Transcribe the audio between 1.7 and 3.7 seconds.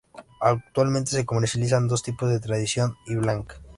dos tipos, tradicional y blanca.